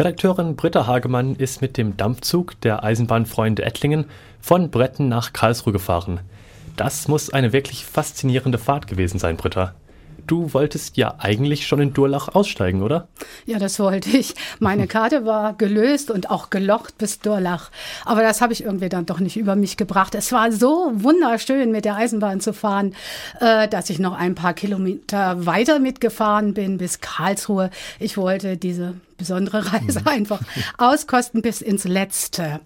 [0.00, 4.06] Redakteurin Britta Hagemann ist mit dem Dampfzug der Eisenbahnfreunde Ettlingen
[4.40, 6.20] von Bretten nach Karlsruhe gefahren.
[6.74, 9.74] Das muss eine wirklich faszinierende Fahrt gewesen sein, Britta.
[10.26, 13.08] Du wolltest ja eigentlich schon in Durlach aussteigen, oder?
[13.44, 14.34] Ja, das wollte ich.
[14.58, 17.70] Meine Karte war gelöst und auch gelocht bis Durlach.
[18.06, 20.14] Aber das habe ich irgendwie dann doch nicht über mich gebracht.
[20.14, 22.94] Es war so wunderschön, mit der Eisenbahn zu fahren,
[23.40, 27.68] äh, dass ich noch ein paar Kilometer weiter mitgefahren bin bis Karlsruhe.
[27.98, 30.08] Ich wollte diese besondere Reise mhm.
[30.08, 30.40] einfach
[30.78, 32.60] auskosten bis ins Letzte.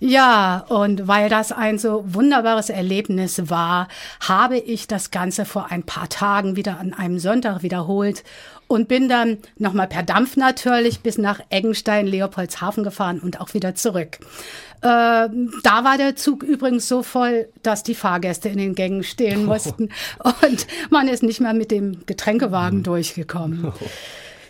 [0.00, 3.86] Ja, und weil das ein so wunderbares Erlebnis war,
[4.20, 8.24] habe ich das Ganze vor ein paar Tagen wieder an einem Sonntag wiederholt
[8.66, 13.74] und bin dann nochmal per Dampf natürlich bis nach Eggenstein, Leopoldshafen gefahren und auch wieder
[13.74, 14.18] zurück.
[14.80, 15.28] Äh,
[15.62, 19.90] da war der Zug übrigens so voll, dass die Fahrgäste in den Gängen stehen mussten
[20.22, 20.30] oh.
[20.46, 22.84] und man ist nicht mehr mit dem Getränkewagen mhm.
[22.84, 23.72] durchgekommen.
[23.74, 23.86] Oh.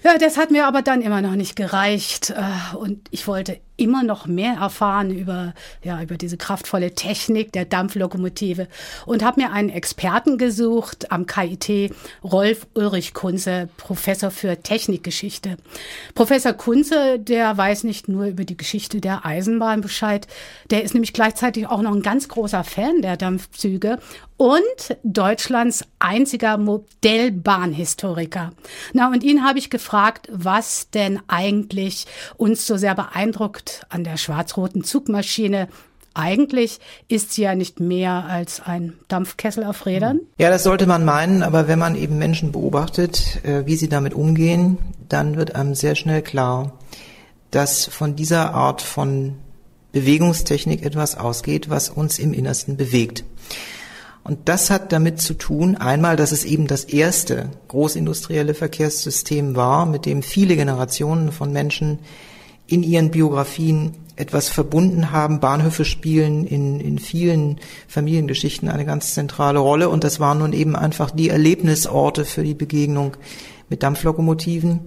[0.05, 2.31] Ja, das hat mir aber dann immer noch nicht gereicht.
[2.31, 7.65] Äh, und ich wollte immer noch mehr erfahren über, ja, über diese kraftvolle Technik der
[7.65, 8.69] Dampflokomotive
[9.07, 15.57] und habe mir einen Experten gesucht am KIT, Rolf Ulrich Kunze, Professor für Technikgeschichte.
[16.15, 20.27] Professor Kunze, der weiß nicht nur über die Geschichte der Eisenbahn Bescheid,
[20.71, 23.99] der ist nämlich gleichzeitig auch noch ein ganz großer Fan der Dampfzüge
[24.37, 24.63] und
[25.03, 28.53] Deutschlands einziger Modellbahnhistoriker.
[28.93, 29.88] Na, und ihn habe ich gefragt,
[30.31, 35.69] was denn eigentlich uns so sehr beeindruckt an der schwarz-roten Zugmaschine.
[36.15, 40.21] Eigentlich ist sie ja nicht mehr als ein Dampfkessel auf Rädern.
[40.37, 44.15] Ja, das sollte man meinen, aber wenn man eben Menschen beobachtet, äh, wie sie damit
[44.15, 44.79] umgehen,
[45.09, 46.73] dann wird einem sehr schnell klar,
[47.51, 49.37] dass von dieser Art von
[49.93, 53.25] Bewegungstechnik etwas ausgeht, was uns im Innersten bewegt.
[54.29, 59.87] Und das hat damit zu tun, einmal, dass es eben das erste großindustrielle Verkehrssystem war,
[59.87, 61.99] mit dem viele Generationen von Menschen
[62.67, 65.41] in ihren Biografien etwas verbunden haben.
[65.41, 67.59] Bahnhöfe spielen in, in vielen
[67.89, 72.55] Familiengeschichten eine ganz zentrale Rolle und das waren nun eben einfach die Erlebnisorte für die
[72.55, 73.17] Begegnung
[73.71, 74.81] mit Dampflokomotiven.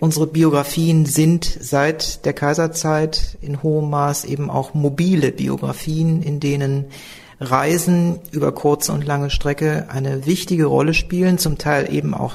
[0.00, 6.86] Unsere Biografien sind seit der Kaiserzeit in hohem Maß eben auch mobile Biografien, in denen
[7.40, 12.34] Reisen über kurze und lange Strecke eine wichtige Rolle spielen, zum Teil eben auch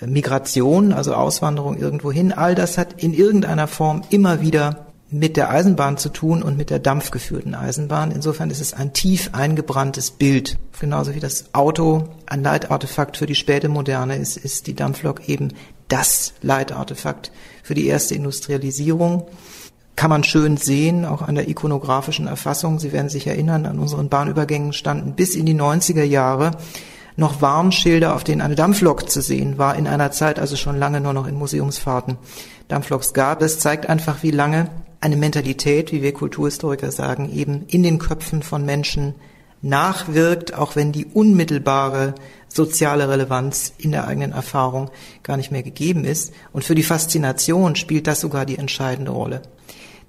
[0.00, 5.96] Migration, also Auswanderung irgendwohin, all das hat in irgendeiner Form immer wieder mit der Eisenbahn
[5.96, 8.10] zu tun und mit der dampfgeführten Eisenbahn.
[8.10, 10.58] Insofern ist es ein tief eingebranntes Bild.
[10.80, 15.52] Genauso wie das Auto ein Leitartefakt für die späte Moderne ist, ist die Dampflok eben
[15.86, 17.30] das Leitartefakt
[17.62, 19.26] für die erste Industrialisierung.
[19.96, 22.78] Kann man schön sehen, auch an der ikonografischen Erfassung.
[22.78, 26.52] Sie werden sich erinnern, an unseren Bahnübergängen standen bis in die 90er Jahre
[27.16, 31.00] noch Warnschilder, auf denen eine Dampflok zu sehen war, in einer Zeit also schon lange
[31.00, 32.18] nur noch in Museumsfahrten
[32.68, 33.38] Dampfloks gab.
[33.38, 34.68] Das zeigt einfach, wie lange
[35.00, 39.14] eine Mentalität, wie wir Kulturhistoriker sagen, eben in den Köpfen von Menschen
[39.62, 42.14] nachwirkt, auch wenn die unmittelbare
[42.48, 44.90] soziale Relevanz in der eigenen Erfahrung
[45.22, 46.32] gar nicht mehr gegeben ist.
[46.52, 49.42] Und für die Faszination spielt das sogar die entscheidende Rolle.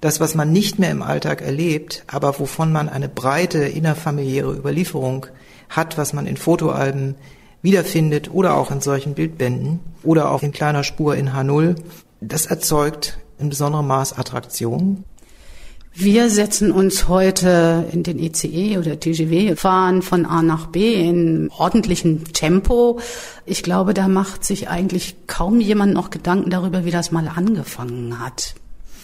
[0.00, 5.26] Das, was man nicht mehr im Alltag erlebt, aber wovon man eine breite innerfamiliäre Überlieferung
[5.68, 7.14] hat, was man in Fotoalben
[7.62, 11.76] wiederfindet oder auch in solchen Bildbänden oder auch in kleiner Spur in H0,
[12.20, 15.04] das erzeugt in besonderem Maß Attraktion.
[15.98, 21.50] Wir setzen uns heute in den ICE oder TGW, fahren von A nach B in
[21.56, 23.00] ordentlichem Tempo.
[23.46, 28.20] Ich glaube, da macht sich eigentlich kaum jemand noch Gedanken darüber, wie das mal angefangen
[28.20, 28.56] hat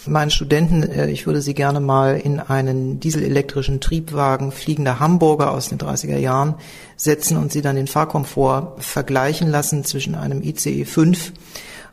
[0.07, 5.69] meinen Studenten, äh, ich würde sie gerne mal in einen dieselelektrischen Triebwagen fliegender Hamburger aus
[5.69, 6.55] den 30er Jahren
[6.97, 11.33] setzen und sie dann den Fahrkomfort vergleichen lassen zwischen einem ICE 5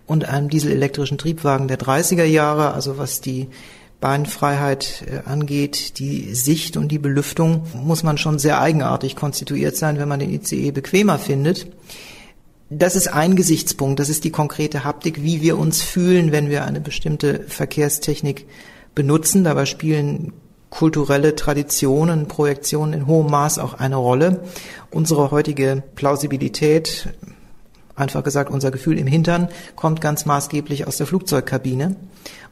[0.06, 3.48] und einem dieselelektrischen Triebwagen der 30er Jahre, also was die
[4.00, 9.98] Beinfreiheit äh, angeht, die Sicht und die Belüftung, muss man schon sehr eigenartig konstituiert sein,
[9.98, 11.66] wenn man den ICE bequemer findet.
[12.72, 16.64] Das ist ein Gesichtspunkt, das ist die konkrete Haptik, wie wir uns fühlen, wenn wir
[16.64, 18.46] eine bestimmte Verkehrstechnik
[18.94, 19.42] benutzen.
[19.42, 20.32] Dabei spielen
[20.70, 24.44] kulturelle Traditionen, Projektionen in hohem Maß auch eine Rolle.
[24.92, 27.08] Unsere heutige Plausibilität,
[27.96, 31.96] einfach gesagt unser Gefühl im Hintern, kommt ganz maßgeblich aus der Flugzeugkabine.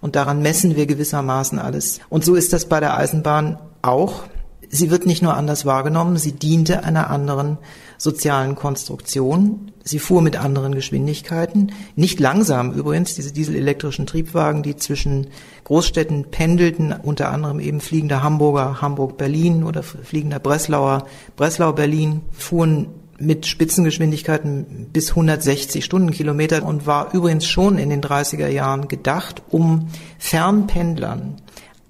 [0.00, 2.00] Und daran messen wir gewissermaßen alles.
[2.08, 4.24] Und so ist das bei der Eisenbahn auch.
[4.68, 7.56] Sie wird nicht nur anders wahrgenommen, sie diente einer anderen
[7.98, 9.72] sozialen Konstruktion.
[9.84, 15.28] Sie fuhr mit anderen Geschwindigkeiten, nicht langsam übrigens, diese dieselelektrischen Triebwagen, die zwischen
[15.64, 21.06] Großstädten pendelten, unter anderem eben fliegender Hamburger, Hamburg-Berlin oder fliegender Breslauer,
[21.36, 22.86] Breslau-Berlin, fuhren
[23.18, 29.88] mit Spitzengeschwindigkeiten bis 160 Stundenkilometer und war übrigens schon in den 30er Jahren gedacht, um
[30.18, 31.42] Fernpendlern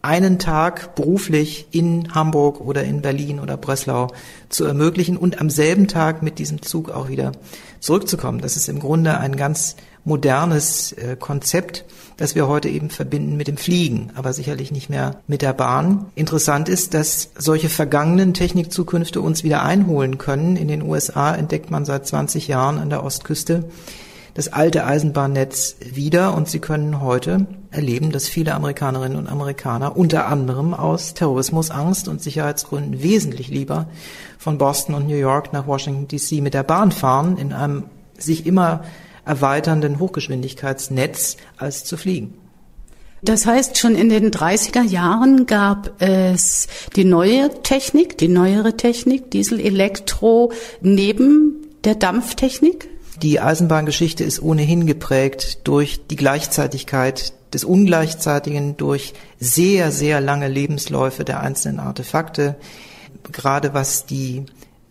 [0.08, 4.08] einen Tag beruflich in Hamburg oder in Berlin oder Breslau
[4.48, 7.32] zu ermöglichen und am selben Tag mit diesem Zug auch wieder
[7.78, 8.40] zurückzukommen.
[8.40, 11.84] Das ist im Grunde ein ganz modernes äh, Konzept,
[12.16, 16.06] das wir heute eben verbinden mit dem Fliegen, aber sicherlich nicht mehr mit der Bahn.
[16.14, 20.56] Interessant ist, dass solche vergangenen Technikzukünfte uns wieder einholen können.
[20.56, 23.68] In den USA entdeckt man seit 20 Jahren an der Ostküste
[24.34, 30.26] das alte Eisenbahnnetz wieder und sie können heute erleben, dass viele Amerikanerinnen und Amerikaner unter
[30.26, 33.86] anderem aus Terrorismusangst und Sicherheitsgründen wesentlich lieber
[34.38, 37.84] von Boston und New York nach Washington DC mit der Bahn fahren, in einem
[38.16, 38.84] sich immer
[39.24, 42.34] erweiternden Hochgeschwindigkeitsnetz, als zu fliegen.
[43.22, 49.30] Das heißt, schon in den 30er Jahren gab es die neue Technik, die neuere Technik,
[49.32, 52.88] Diesel, Elektro, neben der Dampftechnik?
[53.22, 61.24] Die Eisenbahngeschichte ist ohnehin geprägt durch die Gleichzeitigkeit des Ungleichzeitigen, durch sehr, sehr lange Lebensläufe
[61.24, 62.54] der einzelnen Artefakte.
[63.32, 64.44] Gerade was die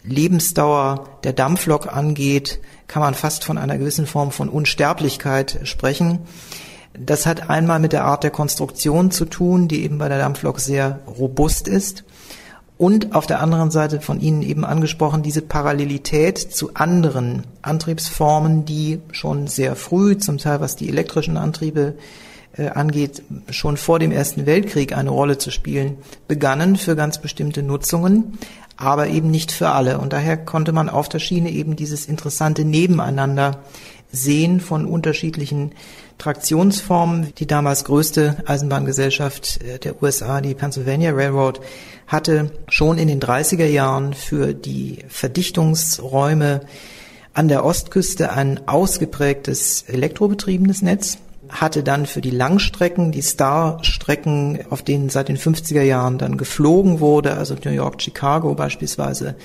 [0.04, 6.20] Lebensdauer der Dampflok angeht, kann man fast von einer gewissen Form von Unsterblichkeit sprechen.
[7.00, 10.60] Das hat einmal mit der Art der Konstruktion zu tun, die eben bei der Dampflok
[10.60, 12.04] sehr robust ist.
[12.78, 19.00] Und auf der anderen Seite von Ihnen eben angesprochen, diese Parallelität zu anderen Antriebsformen, die
[19.12, 21.96] schon sehr früh, zum Teil was die elektrischen Antriebe
[22.56, 25.98] äh, angeht, schon vor dem Ersten Weltkrieg eine Rolle zu spielen,
[26.28, 28.38] begannen für ganz bestimmte Nutzungen,
[28.78, 29.98] aber eben nicht für alle.
[29.98, 33.64] Und daher konnte man auf der Schiene eben dieses interessante Nebeneinander
[34.12, 35.72] sehen von unterschiedlichen
[36.18, 37.34] Traktionsformen.
[37.38, 41.60] Die damals größte Eisenbahngesellschaft äh, der USA, die Pennsylvania Railroad,
[42.08, 46.62] hatte schon in den 30er Jahren für die Verdichtungsräume
[47.34, 51.20] an der Ostküste ein ausgeprägtes elektrobetriebenes Netz,
[51.50, 57.00] hatte dann für die Langstrecken, die Star-Strecken, auf denen seit den 50er Jahren dann geflogen
[57.00, 59.36] wurde, also New York, Chicago beispielsweise,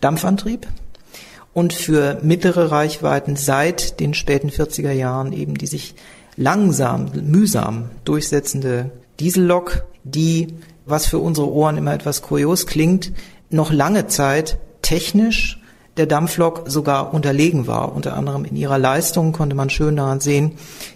[0.00, 0.66] Dampfantrieb
[1.54, 5.94] und für mittlere Reichweiten seit den späten 40er Jahren eben die sich
[6.36, 8.90] langsam, mühsam durchsetzende
[9.20, 10.54] Diesellok, die,
[10.86, 13.12] was für unsere Ohren immer etwas kurios klingt,
[13.50, 15.58] noch lange Zeit technisch
[15.98, 17.94] der Dampflok sogar unterlegen war.
[17.94, 20.52] Unter anderem in ihrer Leistung konnte man schön daran sehen,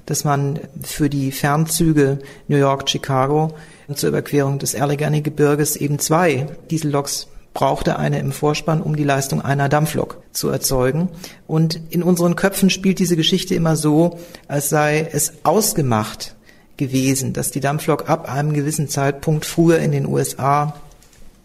[0.06, 2.18] dass man für die Fernzüge
[2.48, 3.52] New York, Chicago
[3.94, 9.70] zur Überquerung des Allegheny-Gebirges eben zwei Dieselloks brauchte eine im Vorspann, um die Leistung einer
[9.70, 11.08] Dampflok zu erzeugen.
[11.46, 16.34] Und in unseren Köpfen spielt diese Geschichte immer so, als sei es ausgemacht
[16.76, 20.74] gewesen, dass die Dampflok ab einem gewissen Zeitpunkt früher in den USA,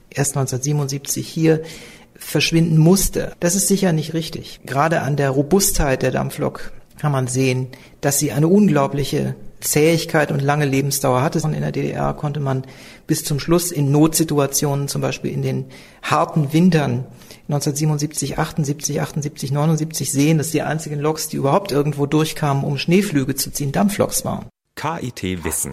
[0.10, 1.62] erst 1977 hier,
[2.18, 3.32] verschwinden musste.
[3.40, 4.60] Das ist sicher nicht richtig.
[4.66, 7.68] Gerade an der Robustheit der Dampflok kann man sehen,
[8.02, 11.40] dass sie eine unglaubliche Zähigkeit und lange Lebensdauer hatte.
[11.40, 12.64] In der DDR konnte man
[13.08, 15.66] bis zum Schluss in Notsituationen, zum Beispiel in den
[16.02, 17.06] harten Wintern
[17.48, 23.36] 1977, 78, 78, 79 sehen, dass die einzigen Loks, die überhaupt irgendwo durchkamen, um Schneeflüge
[23.36, 24.46] zu ziehen, Dampfloks waren.
[24.76, 25.72] KIT Wissen.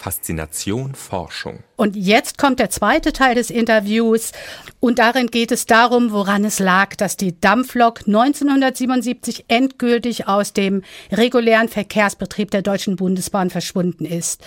[0.00, 1.62] Faszination Forschung.
[1.76, 4.32] Und jetzt kommt der zweite Teil des Interviews
[4.80, 10.82] und darin geht es darum, woran es lag, dass die Dampflok 1977 endgültig aus dem
[11.12, 14.42] regulären Verkehrsbetrieb der Deutschen Bundesbahn verschwunden ist.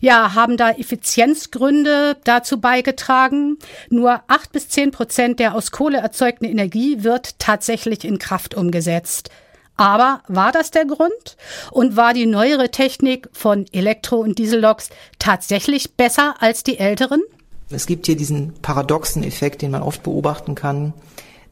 [0.00, 3.58] Ja, haben da Effizienzgründe dazu beigetragen?
[3.90, 9.30] Nur acht bis zehn Prozent der aus Kohle erzeugten Energie wird tatsächlich in Kraft umgesetzt.
[9.76, 11.36] Aber war das der Grund?
[11.70, 17.22] Und war die neuere Technik von Elektro- und Dieselloks tatsächlich besser als die älteren?
[17.70, 20.94] Es gibt hier diesen paradoxen Effekt, den man oft beobachten kann,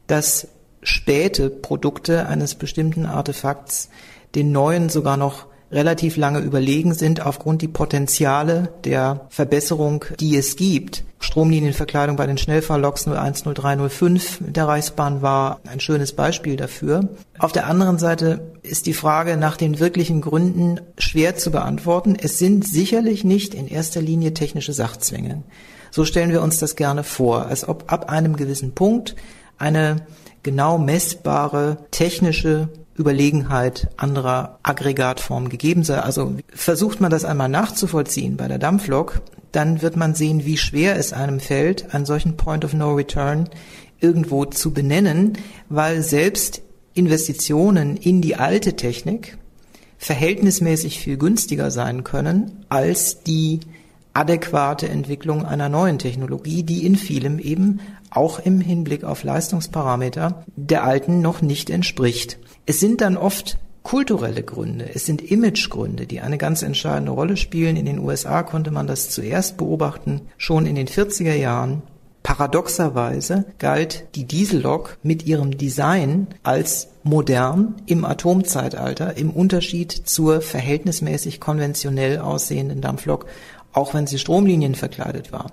[0.07, 0.47] dass
[0.81, 3.89] späte Produkte eines bestimmten Artefakts
[4.33, 10.55] den neuen sogar noch relativ lange überlegen sind aufgrund die Potenziale der Verbesserung, die es
[10.55, 11.03] gibt.
[11.19, 17.09] Stromlinienverkleidung bei den Schnellfahrloks 010305 der Reichsbahn war ein schönes Beispiel dafür.
[17.39, 22.15] Auf der anderen Seite ist die Frage nach den wirklichen Gründen schwer zu beantworten.
[22.15, 25.43] Es sind sicherlich nicht in erster Linie technische Sachzwänge.
[25.89, 29.15] So stellen wir uns das gerne vor, als ob ab einem gewissen Punkt
[29.57, 30.05] eine
[30.43, 35.99] genau messbare technische Überlegenheit anderer Aggregatformen gegeben sei.
[35.99, 39.21] Also versucht man das einmal nachzuvollziehen bei der Dampflok,
[39.51, 43.49] dann wird man sehen, wie schwer es einem fällt, einen solchen Point of No Return
[43.99, 45.37] irgendwo zu benennen,
[45.69, 46.61] weil selbst
[46.93, 49.37] Investitionen in die alte Technik
[49.97, 53.61] verhältnismäßig viel günstiger sein können als die
[54.15, 60.83] adäquate Entwicklung einer neuen Technologie, die in vielem eben auch im Hinblick auf Leistungsparameter der
[60.83, 62.39] alten noch nicht entspricht.
[62.65, 67.75] Es sind dann oft kulturelle Gründe, es sind Imagegründe, die eine ganz entscheidende Rolle spielen.
[67.75, 71.83] In den USA konnte man das zuerst beobachten, schon in den 40er Jahren.
[72.23, 81.39] Paradoxerweise galt die Diesellok mit ihrem Design als modern im Atomzeitalter im Unterschied zur verhältnismäßig
[81.39, 83.27] konventionell aussehenden Dampflok,
[83.75, 85.51] auch wenn sie Stromlinien verkleidet war.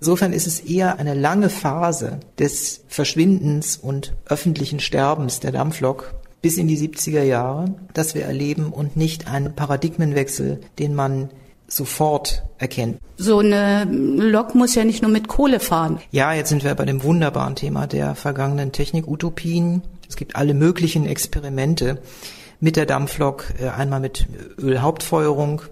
[0.00, 6.56] Insofern ist es eher eine lange Phase des Verschwindens und öffentlichen Sterbens der Dampflok bis
[6.56, 11.30] in die 70er Jahre, dass wir erleben und nicht einen Paradigmenwechsel, den man
[11.66, 12.98] sofort erkennt.
[13.16, 15.98] So eine Lok muss ja nicht nur mit Kohle fahren.
[16.12, 19.82] Ja, jetzt sind wir bei dem wunderbaren Thema der vergangenen Technikutopien.
[20.08, 22.00] Es gibt alle möglichen Experimente
[22.60, 24.26] mit der Dampflok, äh, einmal mit
[24.58, 25.62] Ölhauptfeuerung,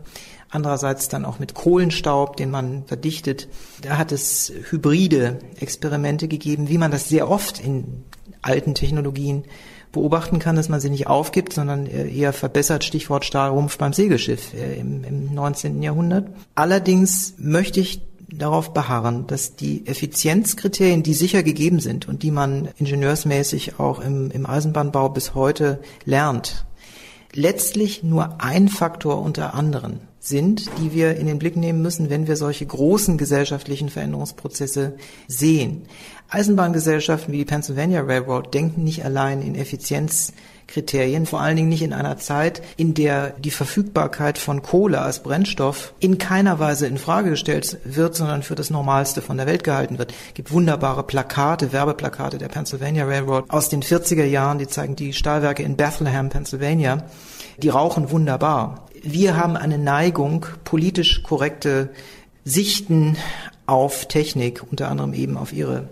[0.56, 3.48] andererseits dann auch mit Kohlenstaub, den man verdichtet.
[3.82, 8.02] Da hat es hybride Experimente gegeben, wie man das sehr oft in
[8.42, 9.44] alten Technologien
[9.92, 14.78] beobachten kann, dass man sie nicht aufgibt, sondern eher verbessert, Stichwort Stahlrumpf beim Segelschiff äh,
[14.78, 15.82] im, im 19.
[15.82, 16.28] Jahrhundert.
[16.54, 22.68] Allerdings möchte ich darauf beharren, dass die Effizienzkriterien, die sicher gegeben sind und die man
[22.76, 26.66] ingenieursmäßig auch im, im Eisenbahnbau bis heute lernt,
[27.32, 32.26] letztlich nur ein Faktor unter anderen sind, die wir in den Blick nehmen müssen, wenn
[32.26, 34.96] wir solche großen gesellschaftlichen Veränderungsprozesse
[35.28, 35.82] sehen.
[36.28, 39.54] Eisenbahngesellschaften wie die Pennsylvania Railroad denken nicht allein in
[40.66, 45.22] Effizienzkriterien, vor allen Dingen nicht in einer Zeit, in der die Verfügbarkeit von Kohle als
[45.22, 49.64] Brennstoff in keiner Weise in Frage gestellt wird, sondern für das Normalste von der Welt
[49.64, 50.12] gehalten wird.
[50.28, 55.12] Es gibt wunderbare Plakate, Werbeplakate der Pennsylvania Railroad aus den 40er Jahren, die zeigen die
[55.12, 57.04] Stahlwerke in Bethlehem, Pennsylvania.
[57.58, 61.90] Die rauchen wunderbar wir haben eine Neigung, politisch korrekte
[62.44, 63.16] Sichten
[63.66, 65.88] auf Technik, unter anderem eben auf ihre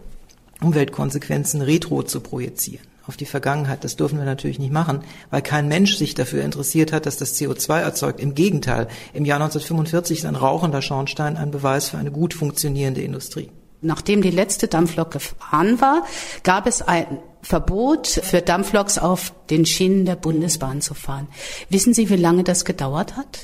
[0.61, 3.85] Umweltkonsequenzen retro zu projizieren auf die Vergangenheit.
[3.85, 7.35] Das dürfen wir natürlich nicht machen, weil kein Mensch sich dafür interessiert hat, dass das
[7.35, 8.21] CO2 erzeugt.
[8.21, 13.03] Im Gegenteil, im Jahr 1945 ist ein rauchender Schornstein ein Beweis für eine gut funktionierende
[13.03, 13.51] Industrie.
[13.81, 16.05] Nachdem die letzte Dampflok gefahren war,
[16.43, 21.29] gab es ein Verbot für Dampfloks auf den Schienen der Bundesbahn zu fahren.
[21.69, 23.41] Wissen Sie, wie lange das gedauert hat?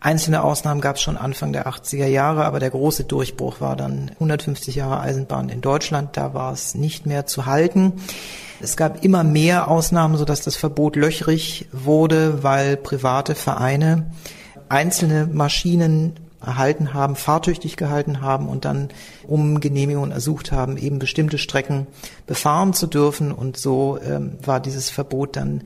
[0.00, 4.10] Einzelne Ausnahmen gab es schon Anfang der 80er Jahre, aber der große Durchbruch war dann
[4.14, 6.16] 150 Jahre Eisenbahn in Deutschland.
[6.16, 7.94] Da war es nicht mehr zu halten.
[8.60, 14.10] Es gab immer mehr Ausnahmen, sodass das Verbot löchrig wurde, weil private Vereine
[14.68, 18.88] einzelne Maschinen erhalten haben, fahrtüchtig gehalten haben und dann
[19.26, 21.86] um Genehmigungen ersucht haben, eben bestimmte Strecken
[22.26, 23.32] befahren zu dürfen.
[23.32, 25.62] Und so ähm, war dieses Verbot dann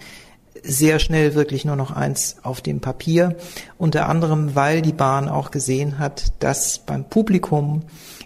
[0.62, 3.36] sehr schnell wirklich nur noch eins auf dem Papier.
[3.78, 7.82] Unter anderem, weil die Bahn auch gesehen hat, dass beim Publikum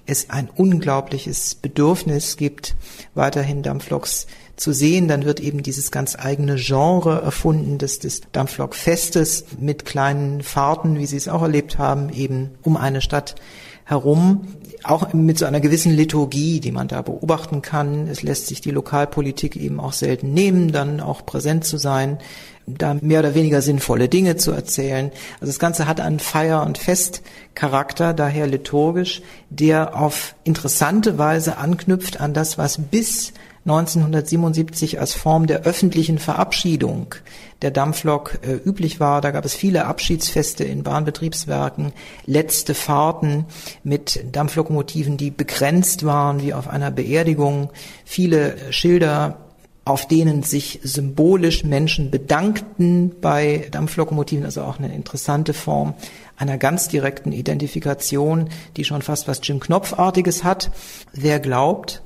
[0.07, 2.77] es ein unglaubliches Bedürfnis gibt,
[3.15, 4.27] weiterhin Dampfloks
[4.57, 5.09] zu sehen.
[5.09, 11.07] Dann wird eben dieses ganz eigene Genre erfunden, des, des Dampflokfestes mit kleinen Fahrten, wie
[11.07, 13.37] Sie es auch erlebt haben, eben um eine Stadt
[13.85, 14.49] herum,
[14.83, 18.09] auch mit so einer gewissen Liturgie, die man da beobachten kann.
[18.09, 22.19] Es lässt sich die Lokalpolitik eben auch selten nehmen, dann auch präsent zu sein,
[22.67, 25.13] da mehr oder weniger sinnvolle Dinge zu erzählen.
[25.41, 32.21] Also das Ganze hat einen Feier- und Festcharakter, daher liturgisch, der auf interessante Weise anknüpft
[32.21, 33.33] an das, was bis
[33.67, 37.17] 1977 als Form der öffentlichen Verabschiedung
[37.63, 39.21] der Dampflok äh, üblich war.
[39.21, 41.93] Da gab es viele Abschiedsfeste in Bahnbetriebswerken,
[42.27, 43.47] letzte Fahrten
[43.83, 47.71] mit Dampflokomotiven, die begrenzt waren, wie auf einer Beerdigung,
[48.05, 49.39] viele Schilder
[49.85, 55.95] auf denen sich symbolisch Menschen bedankten bei Dampflokomotiven, also auch eine interessante Form
[56.37, 60.73] einer ganz direkten Identifikation, die schon fast was Jim Knopfartiges hat.
[61.13, 62.03] Wer glaubt,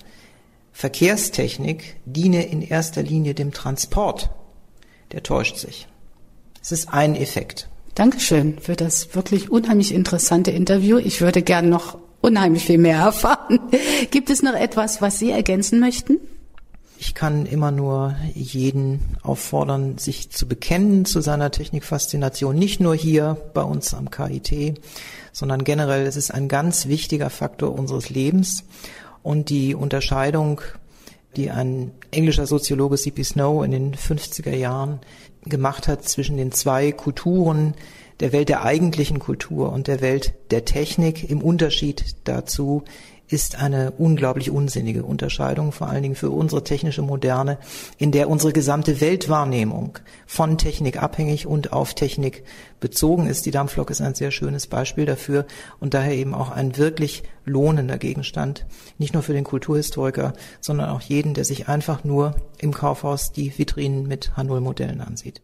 [0.72, 4.30] Verkehrstechnik diene in erster Linie dem Transport,
[5.12, 5.88] der täuscht sich.
[6.62, 7.68] Es ist ein Effekt.
[7.94, 10.98] Dankeschön für das wirklich unheimlich interessante Interview.
[10.98, 13.60] Ich würde gern noch unheimlich viel mehr erfahren.
[14.10, 16.18] Gibt es noch etwas, was Sie ergänzen möchten?
[16.98, 22.54] Ich kann immer nur jeden auffordern, sich zu bekennen zu seiner Technikfaszination.
[22.54, 24.78] Nicht nur hier bei uns am KIT,
[25.32, 26.06] sondern generell.
[26.06, 28.64] Es ist ein ganz wichtiger Faktor unseres Lebens
[29.22, 30.60] und die Unterscheidung,
[31.36, 33.22] die ein englischer Soziologe C.P.
[33.22, 35.00] Snow in den 50er Jahren
[35.44, 37.74] gemacht hat zwischen den zwei Kulturen,
[38.20, 42.84] der Welt der eigentlichen Kultur und der Welt der Technik im Unterschied dazu,
[43.30, 47.58] ist eine unglaublich unsinnige Unterscheidung, vor allen Dingen für unsere technische Moderne,
[47.96, 52.44] in der unsere gesamte Weltwahrnehmung von Technik abhängig und auf Technik
[52.80, 53.46] bezogen ist.
[53.46, 55.46] Die Dampflok ist ein sehr schönes Beispiel dafür
[55.78, 58.66] und daher eben auch ein wirklich lohnender Gegenstand,
[58.98, 63.56] nicht nur für den Kulturhistoriker, sondern auch jeden, der sich einfach nur im Kaufhaus die
[63.56, 65.42] Vitrinen mit H0-Modellen ansieht.